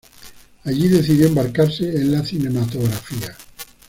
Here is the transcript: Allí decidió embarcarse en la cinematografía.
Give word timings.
Allí 0.63 0.87
decidió 0.87 1.27
embarcarse 1.27 1.87
en 1.87 2.11
la 2.11 2.25
cinematografía. 2.25 3.37